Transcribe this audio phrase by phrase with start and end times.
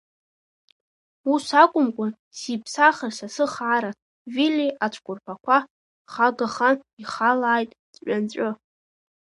[1.33, 3.91] Ус акәымкәан сиԥсахызар са сыхаара,
[4.33, 5.57] Вилли, Ацәқәырԥақәа
[6.13, 8.49] хагахан ихалааит ҵәҩанҵәы.